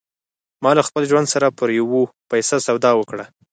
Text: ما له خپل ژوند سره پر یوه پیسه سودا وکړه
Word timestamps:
ما 0.63 0.71
له 0.77 0.83
خپل 0.87 1.03
ژوند 1.09 1.27
سره 1.33 1.47
پر 1.57 1.69
یوه 1.79 2.01
پیسه 2.31 2.57
سودا 2.67 2.91
وکړه 2.97 3.25